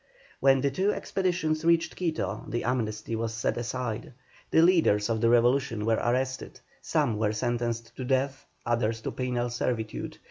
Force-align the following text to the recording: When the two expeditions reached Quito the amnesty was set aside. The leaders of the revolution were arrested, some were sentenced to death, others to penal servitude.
When 0.39 0.61
the 0.61 0.71
two 0.71 0.91
expeditions 0.91 1.63
reached 1.63 1.95
Quito 1.95 2.43
the 2.47 2.63
amnesty 2.63 3.15
was 3.15 3.35
set 3.35 3.55
aside. 3.55 4.13
The 4.49 4.63
leaders 4.63 5.11
of 5.11 5.21
the 5.21 5.29
revolution 5.29 5.85
were 5.85 6.01
arrested, 6.03 6.59
some 6.81 7.19
were 7.19 7.33
sentenced 7.33 7.95
to 7.97 8.03
death, 8.03 8.47
others 8.65 9.01
to 9.01 9.11
penal 9.11 9.51
servitude. 9.51 10.17